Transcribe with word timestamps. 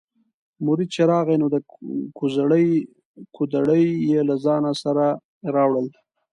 مرید 0.65 0.89
چې 0.95 1.01
راغی 1.11 1.35
نو 1.41 1.47
د 1.53 1.57
کوزړۍ 2.17 2.67
کودوړي 3.35 3.85
یې 4.09 4.21
له 4.29 4.35
ځانه 4.45 4.71
سره 4.83 5.05
راوړل. 5.55 5.87